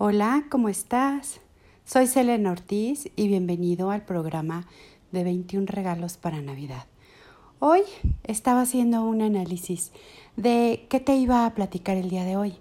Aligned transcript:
Hola, 0.00 0.44
¿cómo 0.48 0.68
estás? 0.68 1.40
Soy 1.84 2.06
Selena 2.06 2.52
Ortiz 2.52 3.10
y 3.16 3.26
bienvenido 3.26 3.90
al 3.90 4.04
programa 4.04 4.68
de 5.10 5.24
21 5.24 5.66
regalos 5.66 6.16
para 6.16 6.40
Navidad. 6.40 6.84
Hoy 7.58 7.80
estaba 8.22 8.60
haciendo 8.60 9.02
un 9.02 9.22
análisis 9.22 9.90
de 10.36 10.86
qué 10.88 11.00
te 11.00 11.16
iba 11.16 11.44
a 11.44 11.52
platicar 11.52 11.96
el 11.96 12.10
día 12.10 12.22
de 12.22 12.36
hoy 12.36 12.54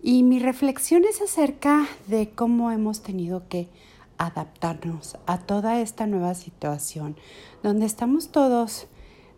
y 0.00 0.22
mi 0.22 0.38
reflexión 0.38 1.04
es 1.04 1.20
acerca 1.20 1.86
de 2.06 2.30
cómo 2.30 2.70
hemos 2.70 3.02
tenido 3.02 3.46
que 3.50 3.68
adaptarnos 4.16 5.18
a 5.26 5.40
toda 5.40 5.78
esta 5.78 6.06
nueva 6.06 6.34
situación 6.34 7.16
donde 7.62 7.84
estamos 7.84 8.30
todos 8.32 8.86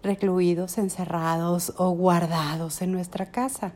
recluidos, 0.05 0.79
encerrados 0.79 1.73
o 1.79 1.91
guardados 1.91 2.81
en 2.81 2.93
nuestra 2.93 3.33
casa. 3.33 3.73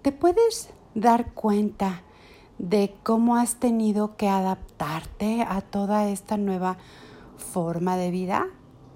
¿Te 0.00 0.12
puedes 0.12 0.70
dar 0.94 1.34
cuenta 1.34 2.04
de 2.60 2.94
cómo 3.02 3.36
has 3.36 3.54
tenido 3.54 4.16
que 4.16 4.28
adaptarte 4.28 5.42
a 5.48 5.62
toda 5.62 6.08
esta 6.10 6.36
nueva 6.36 6.76
forma 7.38 7.96
de 7.96 8.10
vida? 8.10 8.46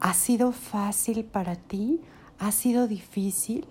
¿Ha 0.01 0.13
sido 0.13 0.53
fácil 0.53 1.25
para 1.25 1.57
ti? 1.57 2.03
¿Ha 2.39 2.53
sido 2.53 2.87
difícil? 2.87 3.67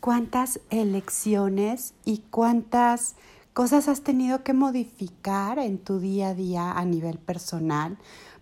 ¿Cuántas 0.00 0.60
elecciones 0.68 1.94
y 2.04 2.18
cuántas 2.30 3.16
cosas 3.54 3.88
has 3.88 4.02
tenido 4.02 4.44
que 4.44 4.52
modificar 4.52 5.58
en 5.58 5.78
tu 5.78 5.98
día 5.98 6.28
a 6.28 6.34
día 6.34 6.72
a 6.72 6.84
nivel 6.84 7.18
personal 7.18 7.96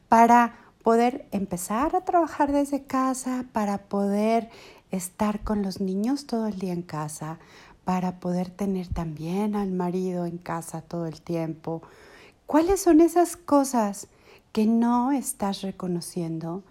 para 0.09 0.57
poder 0.83 1.29
empezar 1.31 1.95
a 1.95 2.05
trabajar 2.05 2.51
desde 2.51 2.83
casa, 2.83 3.45
para 3.53 3.79
poder 3.79 4.51
estar 4.91 5.45
con 5.45 5.63
los 5.63 5.81
niños 5.81 6.27
todo 6.27 6.49
el 6.49 6.59
día 6.59 6.73
en 6.73 6.83
casa, 6.83 7.39
para 7.91 8.21
poder 8.21 8.51
tener 8.51 8.87
también 8.87 9.57
al 9.57 9.73
marido 9.73 10.25
en 10.25 10.39
casa 10.39 10.81
todo 10.81 11.07
el 11.07 11.21
tiempo. 11.21 11.83
¿Cuáles 12.47 12.81
son 12.81 13.01
esas 13.01 13.37
cosas 13.37 14.07
que 14.53 14.65
no 14.65 15.11
estás 15.11 15.63
reconociendo? 15.63 16.63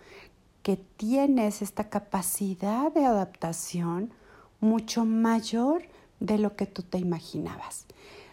Que 0.64 0.78
tienes 0.78 1.62
esta 1.62 1.90
capacidad 1.90 2.94
de 2.94 3.04
adaptación 3.04 4.14
mucho 4.62 5.04
mayor 5.04 5.84
de 6.22 6.38
lo 6.38 6.56
que 6.56 6.68
tú 6.68 6.84
te 6.84 7.00
imaginabas. 7.00 7.86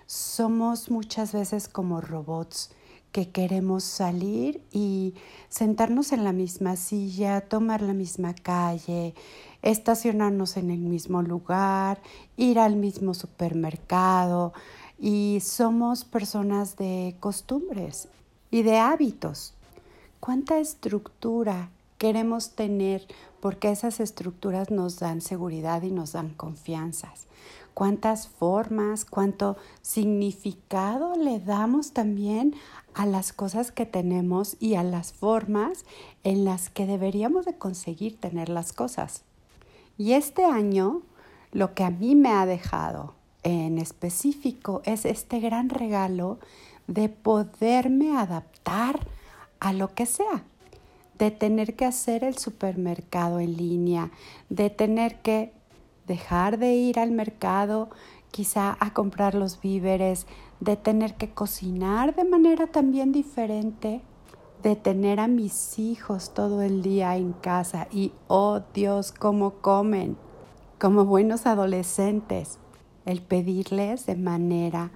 Somos 0.06 0.88
muchas 0.88 1.32
veces 1.32 1.66
como 1.66 2.00
robots 2.00 2.70
que 3.12 3.30
queremos 3.30 3.84
salir 3.84 4.62
y 4.72 5.14
sentarnos 5.48 6.12
en 6.12 6.24
la 6.24 6.32
misma 6.32 6.76
silla, 6.76 7.40
tomar 7.40 7.82
la 7.82 7.94
misma 7.94 8.34
calle, 8.34 9.14
estacionarnos 9.62 10.56
en 10.56 10.70
el 10.70 10.80
mismo 10.80 11.22
lugar, 11.22 12.00
ir 12.36 12.58
al 12.58 12.76
mismo 12.76 13.14
supermercado 13.14 14.52
y 14.98 15.38
somos 15.42 16.04
personas 16.04 16.76
de 16.76 17.16
costumbres 17.20 18.08
y 18.50 18.62
de 18.62 18.78
hábitos. 18.78 19.54
¿Cuánta 20.20 20.58
estructura 20.58 21.70
queremos 21.98 22.50
tener 22.50 23.06
porque 23.40 23.70
esas 23.70 24.00
estructuras 24.00 24.70
nos 24.70 24.98
dan 24.98 25.20
seguridad 25.20 25.82
y 25.82 25.90
nos 25.90 26.12
dan 26.12 26.30
confianzas? 26.30 27.26
Cuántas 27.76 28.26
formas, 28.26 29.04
cuánto 29.04 29.58
significado 29.82 31.14
le 31.14 31.40
damos 31.40 31.92
también 31.92 32.54
a 32.94 33.04
las 33.04 33.34
cosas 33.34 33.70
que 33.70 33.84
tenemos 33.84 34.56
y 34.60 34.76
a 34.76 34.82
las 34.82 35.12
formas 35.12 35.84
en 36.24 36.46
las 36.46 36.70
que 36.70 36.86
deberíamos 36.86 37.44
de 37.44 37.58
conseguir 37.58 38.18
tener 38.18 38.48
las 38.48 38.72
cosas. 38.72 39.24
Y 39.98 40.12
este 40.12 40.46
año 40.46 41.02
lo 41.52 41.74
que 41.74 41.84
a 41.84 41.90
mí 41.90 42.14
me 42.14 42.30
ha 42.30 42.46
dejado 42.46 43.12
en 43.42 43.76
específico 43.76 44.80
es 44.86 45.04
este 45.04 45.40
gran 45.40 45.68
regalo 45.68 46.38
de 46.86 47.10
poderme 47.10 48.16
adaptar 48.16 49.00
a 49.60 49.74
lo 49.74 49.94
que 49.94 50.06
sea, 50.06 50.44
de 51.18 51.30
tener 51.30 51.76
que 51.76 51.84
hacer 51.84 52.24
el 52.24 52.38
supermercado 52.38 53.38
en 53.38 53.54
línea, 53.54 54.12
de 54.48 54.70
tener 54.70 55.20
que 55.20 55.52
dejar 56.06 56.58
de 56.58 56.74
ir 56.74 56.98
al 56.98 57.10
mercado, 57.10 57.90
quizá 58.30 58.76
a 58.80 58.92
comprar 58.92 59.34
los 59.34 59.60
víveres, 59.60 60.26
de 60.60 60.76
tener 60.76 61.14
que 61.14 61.30
cocinar 61.30 62.14
de 62.14 62.24
manera 62.24 62.66
también 62.66 63.12
diferente, 63.12 64.02
de 64.62 64.76
tener 64.76 65.20
a 65.20 65.28
mis 65.28 65.78
hijos 65.78 66.32
todo 66.34 66.62
el 66.62 66.82
día 66.82 67.16
en 67.16 67.32
casa 67.32 67.88
y, 67.90 68.12
oh 68.26 68.60
Dios, 68.74 69.12
cómo 69.12 69.54
comen, 69.60 70.16
como 70.78 71.04
buenos 71.04 71.46
adolescentes, 71.46 72.58
el 73.04 73.22
pedirles 73.22 74.06
de 74.06 74.16
manera 74.16 74.90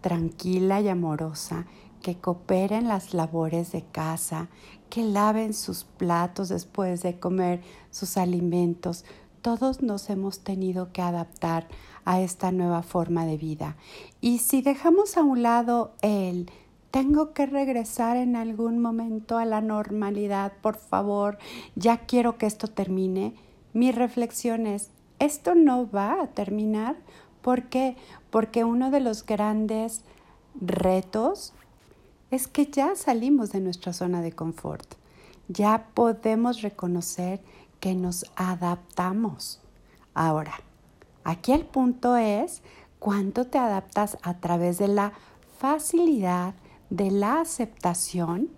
tranquila 0.00 0.80
y 0.80 0.88
amorosa 0.88 1.66
que 2.02 2.16
cooperen 2.16 2.88
las 2.88 3.12
labores 3.12 3.72
de 3.72 3.82
casa, 3.82 4.48
que 4.88 5.02
laven 5.02 5.52
sus 5.52 5.84
platos 5.84 6.48
después 6.48 7.02
de 7.02 7.18
comer 7.18 7.60
sus 7.90 8.16
alimentos, 8.16 9.04
todos 9.42 9.82
nos 9.82 10.10
hemos 10.10 10.40
tenido 10.40 10.92
que 10.92 11.02
adaptar 11.02 11.66
a 12.04 12.20
esta 12.20 12.52
nueva 12.52 12.82
forma 12.82 13.26
de 13.26 13.36
vida. 13.36 13.76
Y 14.20 14.38
si 14.38 14.62
dejamos 14.62 15.16
a 15.16 15.22
un 15.22 15.42
lado 15.42 15.92
el 16.02 16.50
tengo 16.90 17.32
que 17.34 17.46
regresar 17.46 18.16
en 18.16 18.34
algún 18.34 18.78
momento 18.78 19.36
a 19.36 19.44
la 19.44 19.60
normalidad, 19.60 20.52
por 20.62 20.76
favor, 20.76 21.38
ya 21.76 21.98
quiero 21.98 22.38
que 22.38 22.46
esto 22.46 22.68
termine, 22.68 23.34
mi 23.74 23.92
reflexión 23.92 24.66
es, 24.66 24.90
esto 25.18 25.54
no 25.54 25.90
va 25.90 26.22
a 26.22 26.28
terminar. 26.28 26.96
¿Por 27.42 27.64
qué? 27.64 27.96
Porque 28.30 28.64
uno 28.64 28.90
de 28.90 29.00
los 29.00 29.24
grandes 29.24 30.02
retos 30.60 31.52
es 32.30 32.46
que 32.46 32.66
ya 32.66 32.94
salimos 32.96 33.52
de 33.52 33.60
nuestra 33.60 33.92
zona 33.92 34.22
de 34.22 34.32
confort. 34.32 34.94
Ya 35.48 35.88
podemos 35.94 36.62
reconocer 36.62 37.40
que 37.80 37.94
nos 37.94 38.26
adaptamos. 38.36 39.60
Ahora, 40.14 40.54
aquí 41.24 41.52
el 41.52 41.64
punto 41.64 42.16
es 42.16 42.62
cuánto 42.98 43.46
te 43.46 43.58
adaptas 43.58 44.18
a 44.22 44.34
través 44.38 44.78
de 44.78 44.88
la 44.88 45.12
facilidad, 45.58 46.54
de 46.90 47.10
la 47.10 47.40
aceptación 47.40 48.50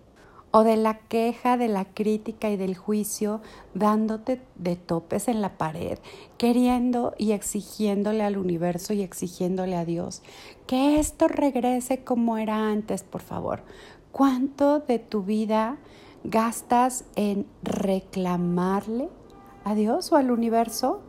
o 0.51 0.63
de 0.63 0.75
la 0.75 0.99
queja, 0.99 1.55
de 1.55 1.69
la 1.69 1.85
crítica 1.85 2.49
y 2.49 2.57
del 2.57 2.75
juicio, 2.75 3.41
dándote 3.73 4.41
de 4.55 4.75
topes 4.75 5.29
en 5.29 5.41
la 5.41 5.57
pared, 5.57 5.97
queriendo 6.37 7.13
y 7.17 7.31
exigiéndole 7.31 8.23
al 8.23 8.37
universo 8.37 8.93
y 8.93 9.01
exigiéndole 9.01 9.77
a 9.77 9.85
Dios 9.85 10.21
que 10.67 10.99
esto 10.99 11.27
regrese 11.27 12.03
como 12.03 12.37
era 12.37 12.69
antes, 12.69 13.03
por 13.03 13.21
favor. 13.21 13.63
¿Cuánto 14.11 14.79
de 14.79 14.99
tu 14.99 15.23
vida 15.23 15.77
gastas 16.23 17.05
en 17.15 17.47
reclamarle 17.63 19.09
a 19.63 19.75
Dios 19.75 20.11
o 20.11 20.15
al 20.15 20.31
universo 20.31 21.01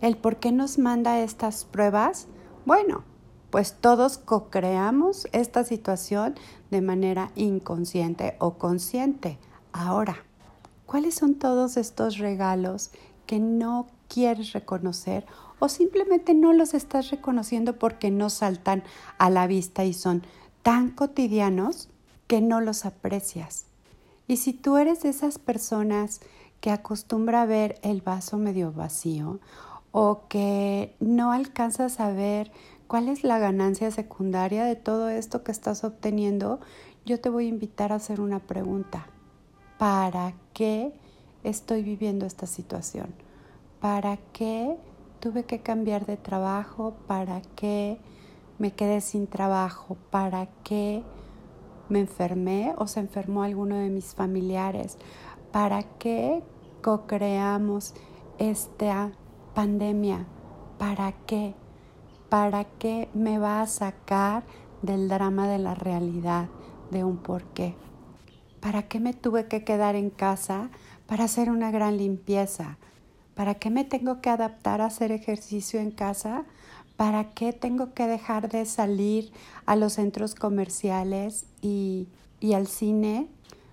el 0.00 0.16
por 0.16 0.36
qué 0.36 0.52
nos 0.52 0.78
manda 0.78 1.20
estas 1.20 1.64
pruebas? 1.64 2.28
Bueno, 2.64 3.04
pues 3.50 3.74
todos 3.80 4.18
co-creamos 4.18 5.26
esta 5.32 5.64
situación 5.64 6.34
de 6.70 6.80
manera 6.82 7.30
inconsciente 7.34 8.36
o 8.38 8.58
consciente. 8.58 9.38
Ahora, 9.72 10.24
¿cuáles 10.86 11.14
son 11.14 11.34
todos 11.34 11.76
estos 11.76 12.18
regalos 12.18 12.90
que 13.26 13.38
no 13.38 13.86
quieres 14.08 14.52
reconocer 14.52 15.26
o 15.58 15.68
simplemente 15.68 16.34
no 16.34 16.52
los 16.52 16.74
estás 16.74 17.10
reconociendo 17.10 17.78
porque 17.78 18.10
no 18.10 18.30
saltan 18.30 18.84
a 19.18 19.30
la 19.30 19.46
vista 19.46 19.84
y 19.84 19.92
son 19.92 20.22
tan 20.62 20.90
cotidianos 20.90 21.88
que 22.26 22.40
no 22.40 22.60
los 22.60 22.84
aprecias? 22.84 23.67
Y 24.28 24.36
si 24.36 24.52
tú 24.52 24.76
eres 24.76 25.02
de 25.02 25.08
esas 25.08 25.38
personas 25.38 26.20
que 26.60 26.70
acostumbra 26.70 27.42
a 27.42 27.46
ver 27.46 27.80
el 27.82 28.02
vaso 28.02 28.36
medio 28.36 28.72
vacío 28.72 29.40
o 29.90 30.28
que 30.28 30.94
no 31.00 31.32
alcanzas 31.32 31.98
a 31.98 32.12
ver 32.12 32.52
cuál 32.86 33.08
es 33.08 33.24
la 33.24 33.38
ganancia 33.38 33.90
secundaria 33.90 34.64
de 34.64 34.76
todo 34.76 35.08
esto 35.08 35.42
que 35.42 35.50
estás 35.50 35.82
obteniendo, 35.82 36.60
yo 37.06 37.18
te 37.20 37.30
voy 37.30 37.46
a 37.46 37.48
invitar 37.48 37.90
a 37.90 37.96
hacer 37.96 38.20
una 38.20 38.38
pregunta. 38.38 39.06
¿Para 39.78 40.34
qué 40.52 40.92
estoy 41.42 41.82
viviendo 41.82 42.26
esta 42.26 42.46
situación? 42.46 43.14
¿Para 43.80 44.18
qué 44.34 44.76
tuve 45.20 45.44
que 45.44 45.60
cambiar 45.60 46.04
de 46.04 46.18
trabajo? 46.18 46.96
¿Para 47.06 47.40
qué 47.56 47.98
me 48.58 48.72
quedé 48.72 49.00
sin 49.00 49.26
trabajo? 49.26 49.96
¿Para 50.10 50.48
qué 50.64 51.02
me 51.88 52.00
enfermé 52.00 52.74
o 52.76 52.86
se 52.86 53.00
enfermó 53.00 53.42
alguno 53.42 53.76
de 53.76 53.90
mis 53.90 54.14
familiares? 54.14 54.98
¿Para 55.52 55.82
qué 55.98 56.42
co-creamos 56.82 57.94
esta 58.38 59.12
pandemia? 59.54 60.26
¿Para 60.78 61.12
qué? 61.26 61.54
¿Para 62.28 62.64
qué 62.64 63.08
me 63.14 63.38
va 63.38 63.62
a 63.62 63.66
sacar 63.66 64.44
del 64.82 65.08
drama 65.08 65.48
de 65.48 65.58
la 65.58 65.74
realidad 65.74 66.48
de 66.90 67.04
un 67.04 67.16
porqué? 67.18 67.74
¿Para 68.60 68.82
qué 68.82 69.00
me 69.00 69.14
tuve 69.14 69.46
que 69.46 69.64
quedar 69.64 69.96
en 69.96 70.10
casa 70.10 70.70
para 71.06 71.24
hacer 71.24 71.50
una 71.50 71.70
gran 71.70 71.96
limpieza? 71.96 72.78
¿Para 73.34 73.54
qué 73.54 73.70
me 73.70 73.84
tengo 73.84 74.20
que 74.20 74.30
adaptar 74.30 74.80
a 74.80 74.86
hacer 74.86 75.12
ejercicio 75.12 75.80
en 75.80 75.90
casa 75.90 76.44
¿Para 76.98 77.30
qué 77.30 77.52
tengo 77.52 77.94
que 77.94 78.08
dejar 78.08 78.48
de 78.48 78.66
salir 78.66 79.30
a 79.66 79.76
los 79.76 79.92
centros 79.92 80.34
comerciales 80.34 81.46
y, 81.62 82.08
y 82.40 82.54
al 82.54 82.66
cine? 82.66 83.28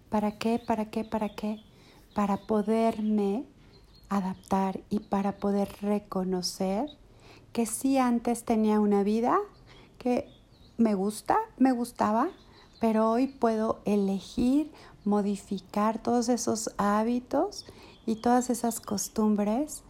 ¿Para 0.10 0.38
qué? 0.38 0.60
¿Para 0.60 0.92
qué? 0.92 1.04
¿Para 1.04 1.30
qué? 1.30 1.60
Para 2.14 2.38
poderme 2.38 3.44
adaptar 4.10 4.80
y 4.92 5.00
para 5.00 5.38
poder 5.38 5.70
reconocer 5.82 6.86
que 7.52 7.66
sí 7.66 7.98
antes 7.98 8.46
tenía 8.46 8.80
una 8.80 9.02
vida 9.02 9.40
que 9.98 10.30
me 10.78 10.94
gusta, 10.94 11.40
me 11.58 11.72
gustaba, 11.72 12.30
pero 12.80 13.10
hoy 13.10 13.26
puedo 13.26 13.82
elegir 13.86 14.72
modificar 15.04 15.98
todos 15.98 16.30
esos 16.30 16.70
hábitos 16.78 17.66
y 18.06 18.18
todas 18.18 18.52
esas 18.52 18.80
costumbres 18.80 19.82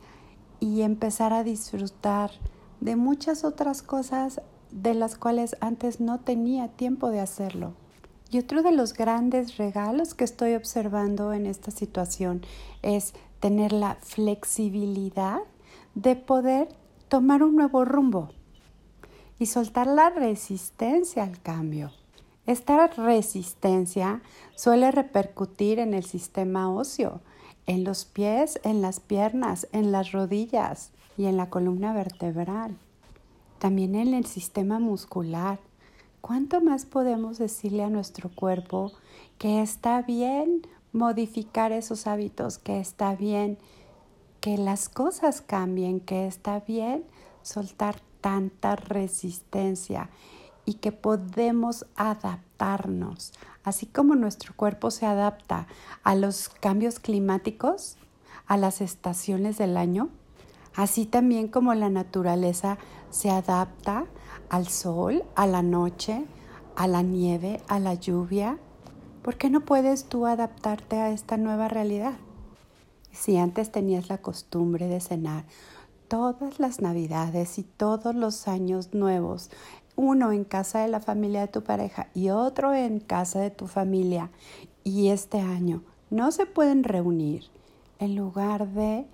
y 0.61 0.83
empezar 0.83 1.33
a 1.33 1.43
disfrutar 1.43 2.31
de 2.79 2.95
muchas 2.95 3.43
otras 3.43 3.81
cosas 3.81 4.41
de 4.71 4.93
las 4.93 5.15
cuales 5.17 5.55
antes 5.61 5.99
no 5.99 6.19
tenía 6.19 6.67
tiempo 6.67 7.09
de 7.09 7.19
hacerlo. 7.19 7.73
Y 8.29 8.39
otro 8.39 8.63
de 8.63 8.71
los 8.71 8.93
grandes 8.93 9.57
regalos 9.57 10.13
que 10.13 10.23
estoy 10.23 10.55
observando 10.55 11.31
en 11.31 11.45
esta 11.45 11.71
situación 11.71 12.41
es 12.81 13.13
tener 13.39 13.71
la 13.71 13.95
flexibilidad 14.01 15.39
de 15.93 16.15
poder 16.15 16.67
tomar 17.07 17.43
un 17.43 17.55
nuevo 17.55 17.85
rumbo 17.85 18.29
y 19.39 19.45
soltar 19.45 19.87
la 19.87 20.09
resistencia 20.09 21.23
al 21.23 21.41
cambio. 21.41 21.91
Esta 22.45 22.87
resistencia 22.87 24.21
suele 24.55 24.91
repercutir 24.91 25.79
en 25.79 25.93
el 25.93 26.03
sistema 26.03 26.69
óseo, 26.71 27.21
en 27.65 27.83
los 27.83 28.05
pies, 28.05 28.59
en 28.63 28.81
las 28.81 28.99
piernas, 28.99 29.67
en 29.71 29.91
las 29.91 30.11
rodillas 30.11 30.91
y 31.17 31.25
en 31.25 31.37
la 31.37 31.49
columna 31.49 31.93
vertebral. 31.93 32.77
También 33.59 33.95
en 33.95 34.13
el 34.13 34.25
sistema 34.25 34.79
muscular. 34.79 35.59
¿Cuánto 36.21 36.61
más 36.61 36.85
podemos 36.85 37.37
decirle 37.37 37.83
a 37.83 37.89
nuestro 37.89 38.29
cuerpo 38.29 38.91
que 39.37 39.61
está 39.61 40.01
bien 40.01 40.61
modificar 40.91 41.71
esos 41.71 42.07
hábitos, 42.07 42.57
que 42.57 42.79
está 42.79 43.15
bien 43.15 43.57
que 44.39 44.57
las 44.57 44.89
cosas 44.89 45.41
cambien, 45.41 45.99
que 45.99 46.27
está 46.27 46.59
bien 46.59 47.03
soltar 47.41 47.99
tanta 48.21 48.75
resistencia 48.75 50.09
y 50.65 50.75
que 50.75 50.91
podemos 50.91 51.85
adaptarnos, 51.95 53.33
así 53.63 53.85
como 53.85 54.15
nuestro 54.15 54.55
cuerpo 54.55 54.89
se 54.89 55.05
adapta 55.05 55.67
a 56.03 56.15
los 56.15 56.49
cambios 56.49 56.99
climáticos, 56.99 57.97
a 58.47 58.57
las 58.57 58.81
estaciones 58.81 59.57
del 59.57 59.77
año, 59.77 60.09
así 60.75 61.05
también 61.05 61.47
como 61.47 61.73
la 61.73 61.89
naturaleza 61.89 62.77
se 63.09 63.29
adapta 63.29 64.05
al 64.49 64.67
sol, 64.67 65.23
a 65.35 65.47
la 65.47 65.63
noche, 65.63 66.25
a 66.75 66.87
la 66.87 67.01
nieve, 67.01 67.61
a 67.67 67.79
la 67.79 67.93
lluvia. 67.93 68.57
¿Por 69.21 69.37
qué 69.37 69.49
no 69.49 69.61
puedes 69.61 70.05
tú 70.05 70.25
adaptarte 70.25 70.97
a 70.97 71.11
esta 71.11 71.37
nueva 71.37 71.67
realidad? 71.67 72.13
Si 73.11 73.37
antes 73.37 73.71
tenías 73.71 74.09
la 74.09 74.17
costumbre 74.17 74.87
de 74.87 74.99
cenar 74.99 75.45
todas 76.07 76.59
las 76.59 76.81
navidades 76.81 77.57
y 77.57 77.63
todos 77.63 78.13
los 78.13 78.47
años 78.47 78.93
nuevos 78.93 79.49
uno 79.95 80.31
en 80.31 80.43
casa 80.43 80.79
de 80.79 80.87
la 80.87 80.99
familia 80.99 81.41
de 81.41 81.47
tu 81.47 81.63
pareja 81.63 82.09
y 82.13 82.29
otro 82.29 82.73
en 82.73 82.99
casa 82.99 83.39
de 83.39 83.49
tu 83.49 83.67
familia 83.67 84.29
y 84.83 85.09
este 85.09 85.39
año 85.39 85.83
no 86.09 86.31
se 86.31 86.45
pueden 86.45 86.83
reunir, 86.83 87.45
en 87.99 88.15
lugar 88.15 88.67
de 88.67 89.05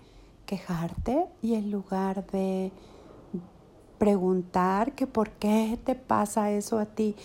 quejarte 0.51 1.30
y 1.42 1.53
en 1.53 1.71
lugar 1.71 2.30
de 2.30 2.74
preguntar 3.98 4.95
que 4.95 5.07
por 5.07 5.30
qué 5.30 5.80
te 5.81 5.95
pasa 5.95 6.51
eso 6.51 6.77
a 6.77 6.88
ti, 6.88 7.15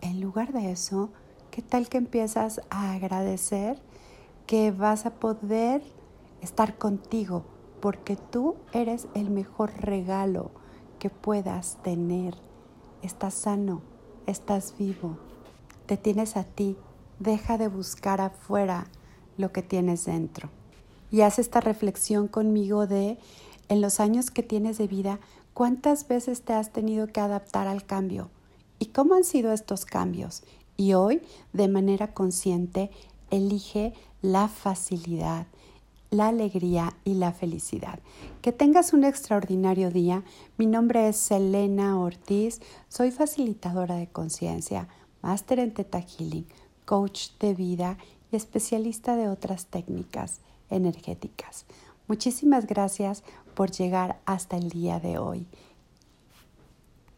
en 0.00 0.20
lugar 0.20 0.52
de 0.52 0.70
eso, 0.70 1.10
¿qué 1.50 1.60
tal 1.60 1.88
que 1.88 1.98
empiezas 1.98 2.60
a 2.70 2.92
agradecer 2.92 3.82
que 4.46 4.70
vas 4.70 5.06
a 5.06 5.14
poder 5.14 5.82
estar 6.40 6.78
contigo? 6.78 7.42
Porque 7.80 8.14
tú 8.14 8.54
eres 8.72 9.08
el 9.14 9.28
mejor 9.30 9.72
regalo 9.80 10.52
que 11.00 11.10
puedas 11.10 11.82
tener 11.82 12.36
estás 13.02 13.34
sano, 13.34 13.82
estás 14.28 14.76
vivo, 14.78 15.18
te 15.86 15.96
tienes 15.96 16.36
a 16.36 16.44
ti, 16.44 16.76
deja 17.18 17.58
de 17.58 17.66
buscar 17.66 18.20
afuera 18.20 18.86
lo 19.36 19.50
que 19.50 19.62
tienes 19.62 20.04
dentro. 20.04 20.48
Y 21.16 21.22
haz 21.22 21.38
esta 21.38 21.62
reflexión 21.62 22.28
conmigo 22.28 22.86
de, 22.86 23.16
en 23.70 23.80
los 23.80 24.00
años 24.00 24.30
que 24.30 24.42
tienes 24.42 24.76
de 24.76 24.86
vida, 24.86 25.18
¿cuántas 25.54 26.06
veces 26.08 26.42
te 26.42 26.52
has 26.52 26.74
tenido 26.74 27.06
que 27.06 27.20
adaptar 27.20 27.68
al 27.68 27.86
cambio? 27.86 28.28
¿Y 28.78 28.88
cómo 28.88 29.14
han 29.14 29.24
sido 29.24 29.54
estos 29.54 29.86
cambios? 29.86 30.42
Y 30.76 30.92
hoy, 30.92 31.22
de 31.54 31.68
manera 31.68 32.12
consciente, 32.12 32.90
elige 33.30 33.94
la 34.20 34.48
facilidad, 34.48 35.46
la 36.10 36.28
alegría 36.28 36.92
y 37.02 37.14
la 37.14 37.32
felicidad. 37.32 37.98
Que 38.42 38.52
tengas 38.52 38.92
un 38.92 39.02
extraordinario 39.04 39.90
día. 39.90 40.22
Mi 40.58 40.66
nombre 40.66 41.08
es 41.08 41.16
Selena 41.16 41.98
Ortiz, 41.98 42.60
soy 42.90 43.10
facilitadora 43.10 43.94
de 43.94 44.08
conciencia, 44.08 44.86
máster 45.22 45.60
en 45.60 45.72
Teta 45.72 46.02
Healing, 46.02 46.46
coach 46.84 47.30
de 47.40 47.54
vida 47.54 47.96
y 48.30 48.36
especialista 48.36 49.16
de 49.16 49.30
otras 49.30 49.64
técnicas 49.64 50.42
energéticas. 50.70 51.66
Muchísimas 52.08 52.66
gracias 52.66 53.24
por 53.54 53.70
llegar 53.70 54.20
hasta 54.26 54.56
el 54.56 54.68
día 54.70 55.00
de 55.00 55.18
hoy. 55.18 55.46